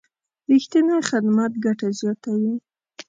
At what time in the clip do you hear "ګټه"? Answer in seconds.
1.65-1.87